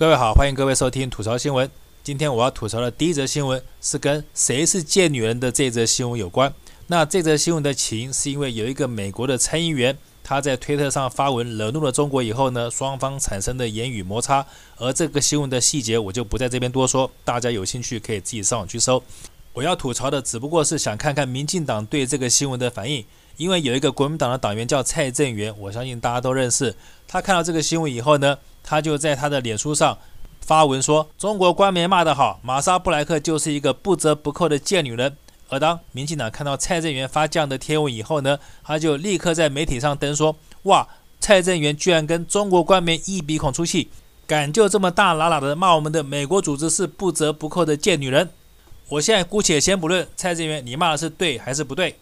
[0.00, 1.70] 各位好，欢迎各位收听吐槽新闻。
[2.02, 6.50] 今天我要吐槽的第一则新闻是跟“谁是贱女人”的这则新闻有关。
[6.86, 14.46] 那这则新闻的起因是因为有一个美国的参议员他在推特上发文惹怒了中国以后呢，双方产生的言语摩擦。
[14.78, 19.02] 而这个新闻的细节我就不在这边多说，大家有兴趣可以自己上网去搜。
[19.52, 23.04] 我要吐槽的只不过是想看看民进党对这个新闻的反应。
[23.36, 26.74] 因为有一个国民党的党员叫蔡正元，我相信大家都认识。
[27.06, 29.98] 他看到这个新闻以后呢，他就在他的脸书上
[30.40, 35.16] 发文说：“中国官媒骂得好，玛莎布莱克就是一个不折不扣的贱女人。”
[35.48, 40.86] 而当民进党看到蔡正元发这样的贴文以后呢，他就立刻在媒体上登说：“哇，
[41.18, 43.88] 蔡正元居然跟中国官媒一鼻孔出气，
[44.26, 48.30] 敢就这么大喇喇的骂我们的美国组织是不折不扣的贱女人。”
[48.90, 51.96] 我现在姑且先不论蔡正元你骂的是对还是不对。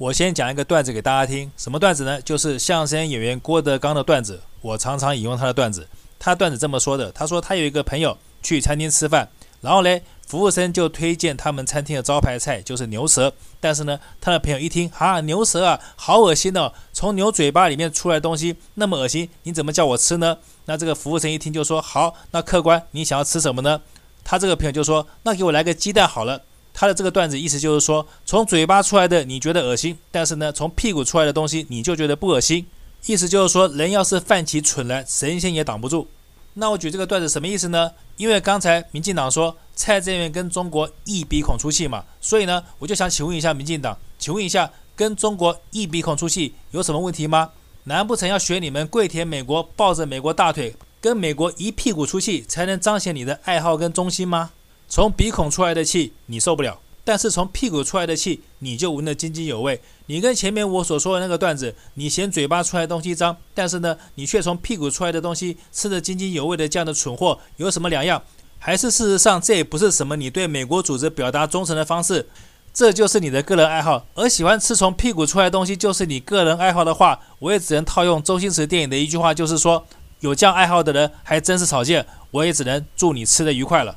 [0.00, 2.22] 我先讲一个段子给大家听，什么段子呢？
[2.22, 4.40] 就是相声演员郭德纲的段子。
[4.62, 5.86] 我常常引用他的段子。
[6.18, 9.28] 他段子这么说的：他说他有一个朋友去餐厅吃饭，
[9.60, 13.30] 然后嘞，服务生就推荐他们餐厅的招牌菜就是牛舌。
[13.60, 20.38] 但是呢，他的朋友一听，啊，牛舌啊，好恶心哦，从牛嘴巴里面出来东西那么恶心，你怎么叫我吃呢？
[20.64, 23.82] 那这个服务生一听就说，好，那客官你想要吃什么呢？
[24.24, 26.40] 他这个朋友就说，那给我来个鸡蛋好了。
[26.80, 32.66] 他的这个段子意思就是说，从嘴巴出来的你觉得恶心，但是呢，从屁股出来的东西你就觉得不恶心。
[33.04, 36.08] 意思就是说，人要是犯起蠢来，神仙也挡不住。
[36.54, 37.90] 那我举这个段子什么意思呢？
[38.16, 47.50] 因为刚才民进党说蔡正元跟中国一鼻孔出气嘛，所以呢，我就想请问一下民进党，请问一下，跟中国一鼻孔出气有什么问题吗？
[47.84, 54.52] 难不成要学你们跪舔美国，抱着美国大腿，跟美国一屁股出气，才能彰显你的爱好跟忠心吗？
[54.90, 59.80] 从鼻孔出来的气你受不了，但是从屁股出来的气你就闻得津津有味。
[60.06, 68.20] 你跟前面我所说的那个段子，你嫌嘴巴出来东西脏，但是呢，你却从屁股出来的东西吃得津津有味的这样的蠢货有什么两样？
[68.58, 72.28] 还是事实上这也不是什么你对美国组织表达忠诚的方式？
[72.74, 79.86] 这就是你的个人爱好，而喜欢吃从屁股出来的东西就是你个人爱好的话，我也只能套用周星驰电影的一句话，就是说
[80.18, 82.04] 有这样爱好的人还真是少见。
[82.32, 83.96] 我也只能祝你吃得愉快了。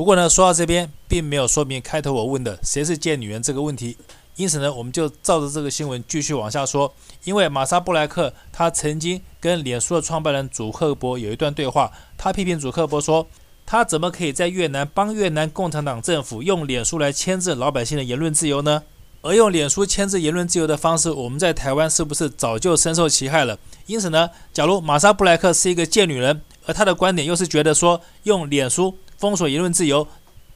[0.00, 3.98] 不过呢，说到这边，并没有说明开头我问的谁是贱女人这个问题。
[4.36, 6.94] 因此呢，我们就照着这个新闻继续往下说。
[7.24, 13.26] 因为玛莎布莱克他曾经跟脸书的创办人祖克伯有一段对话，他批评祖克伯说，
[13.66, 18.84] 他怎么可以在越南帮越南共产党政府用脸书来牵制老百姓的言论自由呢？
[19.20, 23.58] 而用脸书牵制言论自由的方式，我们在台湾是不是早就深受其害了？
[23.84, 30.08] 因此呢，假如玛莎布莱克是一个贱女人，而他的观点又是觉得说用脸书封锁言论自由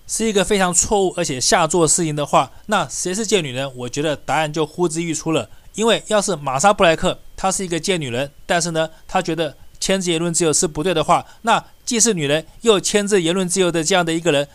[0.07, 3.71] 是一个非常错误而且下作的事情的话，那谁是贱女人？
[3.77, 5.51] 我觉得答案就呼之欲出了。
[5.75, 14.49] 因为要是玛莎布莱克她是一个贱女人，但是呢，她觉得牵制言论自由是不对的话，那既是女人又牵制言论自由的这样的一个人，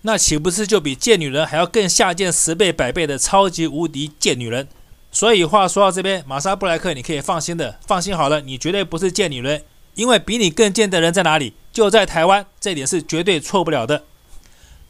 [0.00, 4.66] 那岂不是就比贱女人还要更下贱十倍百倍的超级无敌贱女人？
[5.10, 9.62] 所以话说到这边，玛莎布莱克你可以放心的放心好了，你绝对不是贱女人。
[9.94, 11.52] 因为比你更贱的人在哪里？
[11.72, 14.04] 就在台湾，这点是绝对错不了的。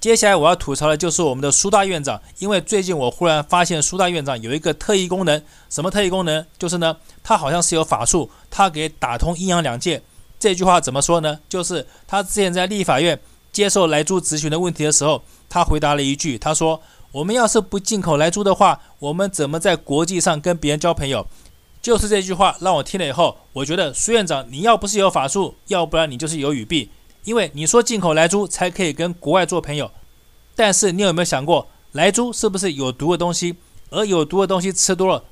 [0.01, 6.45] 接下来我要吐槽的就是我们的苏大院长，因为最近我忽然发现苏大院长有一个特异功能，什么特异功能？
[6.59, 10.03] 就是呢，他好像是有法术，他给打通阴阳两界。
[10.41, 11.39] 这句话怎么说呢？
[11.49, 13.21] 就是他之前在立法院
[13.53, 16.83] 接受莱猪质询的问题的时候，他回答了一句，他说
[17.13, 21.25] ：“我们要是不进口莱猪的话，我们怎么在国际上跟别人交朋友？”
[21.83, 26.89] 就是这句话让我听了以后，我觉得苏院长，你要不是有法术，要不然你就是有语病。
[27.25, 29.91] 因为你说进口莱猪才可以跟国外做朋友，
[30.55, 33.57] 但是你有没有想过，莱猪是不是有毒的东西？
[33.91, 35.25] 而有毒的东西吃多了，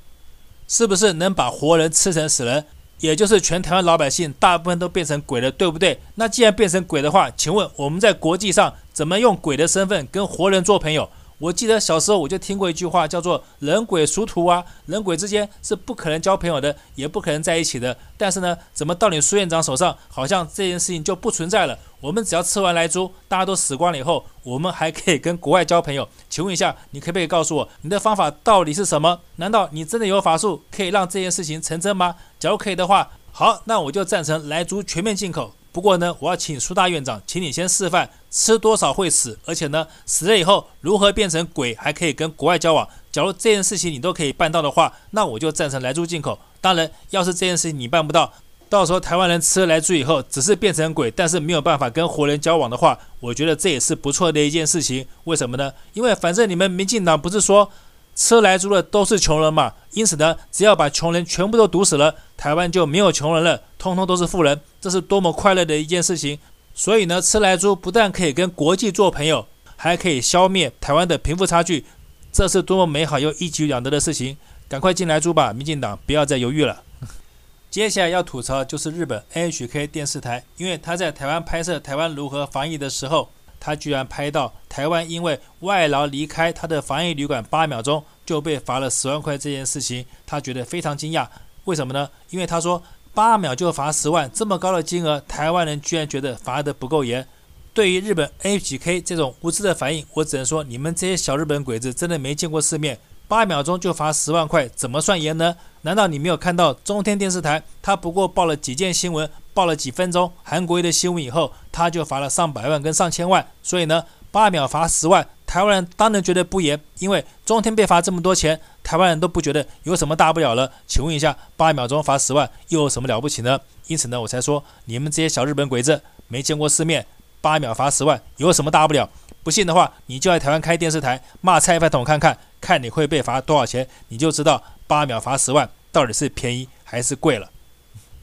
[0.67, 2.65] 是不是能把活人吃成死人？
[2.99, 5.99] 也就是全台湾老百姓大部分都变成鬼了，对不对？
[6.15, 11.09] 那既然变成鬼的话，请问我们在国际上怎么用鬼的身份跟活人做朋友？
[11.41, 17.97] 我记得小时候我就听过一句话，叫做“人鬼殊途”啊，人鬼之间是不可能交朋友的，也不可能在一起的。
[18.15, 21.79] 但是呢，怎么到你苏院长手上，好像这件事情就不存在了？
[21.99, 26.07] 我们只要吃完莱猪，大家都死光了以后，我们还可以跟国外交朋友？
[26.29, 29.21] 请问一下，你可不可以告诉我，你的方法到底是什么？
[29.37, 32.17] 难道你真的有法术可以让这件事情成真吗？
[32.37, 35.55] 假如可以的话，好，那我就赞成莱猪全面进口。
[35.71, 42.87] 不过呢，我要请苏大院长，请你先示范吃多少会死，而且呢，死了以后如何变成鬼，还可以跟国外交往。
[43.11, 46.37] 假如这件事情你都可以办到的话，那我就赞成来猪进口。
[46.59, 48.33] 当然，要是这件事情你办不到，
[48.69, 55.05] 到时候台湾人吃了来猪以后只是变成鬼，但是没有办法跟活人交往的话，我觉得这也是不错的一件事情。
[55.23, 55.73] 为什么呢？
[55.93, 57.71] 因为反正你们民进党不是说。
[58.15, 66.37] 吃来猪的都是穷人嘛，因此呢，只要把穷人全部都毒死了，台湾就没有穷人了，通通都是富人，这是多么快乐的一件事情。
[66.73, 71.85] 所以呢，吃来猪不但可以跟国际做朋友，还可以消灭台湾的贫富差距，
[72.31, 74.37] 这是多么美好又一举两得的事情！
[74.69, 76.83] 赶快进来猪吧，民进党不要再犹豫了。
[77.69, 83.29] 接下来要吐槽就是日本 NHK 电视台，因为他在台湾拍摄台湾如何防疫的时候，
[83.59, 91.27] 他居然拍到台湾因为外劳离开他的防疫旅馆八秒钟就被罚了十万块这件事情，他觉得非常惊讶。
[91.65, 92.09] 为什么呢？
[92.29, 92.81] 因为他说。
[93.13, 97.27] 八秒就罚十万，这么高的金额，台湾人居然觉得罚得不够严。
[97.73, 102.97] 对于日本 NHK 这种无知的反应，我只能说，你们这些小日本鬼子真的没见过世面。
[103.27, 105.57] 八秒钟就罚十万块，怎么算严呢？
[105.81, 107.61] 难道你没有看到中天电视台？
[107.81, 113.45] 他不过报了几件新闻，报了几分钟韩国的新闻以后，他就罚了上百万跟上千万。
[113.61, 115.27] 所以呢，八秒罚十万。
[115.45, 120.71] 台湾人当然觉得不严，因为中天被罚这么多钱，台湾人都不觉得有什么大不了了。
[120.87, 123.59] 请问一下，八秒钟罚十万又有什么了不起呢？
[123.87, 127.05] 因此呢，我才说你们这些小日本鬼子没见过世面，
[127.41, 129.09] 八秒罚十万有什么大不了？
[129.43, 137.49] 不信的话，你就在台湾开电视台骂蔡饭桶看看，看你会被罚多少钱，你就知道八秒罚十万到底是便宜还是贵了。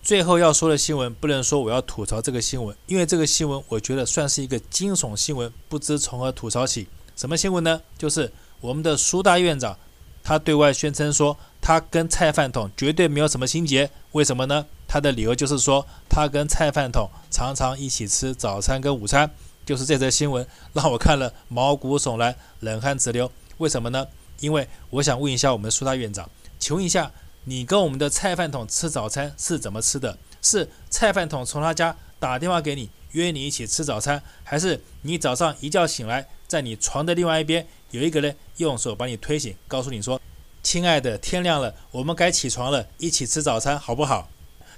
[0.08, 6.88] 最后要说的新闻，不能说我要吐槽这个新闻，因为这个新闻我觉得算是一个惊悚新闻，不知从何吐槽起。
[7.14, 7.82] 什么新闻呢？
[7.98, 8.32] 就是
[8.62, 9.76] 我们的苏大院长，
[10.24, 13.90] 他对外宣称说，他跟蔡饭桶绝对没有什么心结。
[14.12, 14.64] 为什么呢？
[14.86, 19.30] 他的理由就是说，他跟蔡饭桶常常一起吃早餐跟午餐。
[19.66, 23.30] 就是这则新闻让我看了毛骨悚然、冷汗直流。
[23.58, 24.06] 为什么呢？
[24.40, 27.12] 因为我想问一下我们苏大院长，请问一下，
[27.48, 30.18] 你跟我们的菜饭桶吃早餐是怎么吃的？
[30.42, 36.28] 是菜饭桶从他家打电话给你，约你一起吃早餐，还是你早上一觉醒来？
[36.46, 40.20] 在你床的另外一边有一个人用手把你推醒，告诉你说
[40.62, 44.28] ：“亲爱的，天亮了，我们该起床了，一起吃早餐，好不好？”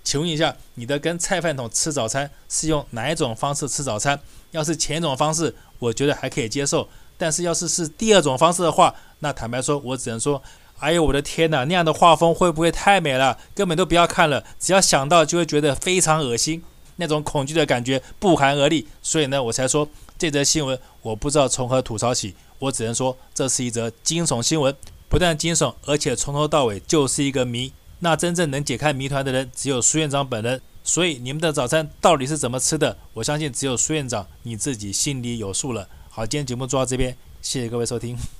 [0.04, 4.20] 请问一下，你的跟菜饭桶吃早餐是用哪一种方式吃早餐？
[4.52, 6.88] 要是前一种方式，我觉得还可以接受；
[7.18, 10.40] 但是要是是第二种方式的话，那坦白说，我只能说
[10.80, 13.38] ：“哎呦，我的天哪，那样的画风会不会太美了？
[13.54, 16.62] 根本都不要看了，只要想到就会觉得非常恶心，
[16.96, 19.88] 那种恐惧的感觉不寒而栗。”所以呢，我才说。
[20.18, 24.76] 这则新闻我不知道从何吐槽起，我只能说这是一则惊悚新闻，
[25.08, 27.72] 不但惊悚，而且从头到尾就是一个谜。
[28.00, 30.60] 那真正能解开谜团的人只有苏院长本人。
[30.84, 32.98] 所以你们的早餐到底是怎么吃的？
[33.14, 35.88] 我相信只有苏院长你自己心里有数了。
[36.10, 38.39] 好，今天节目做到这边，谢谢各位收听。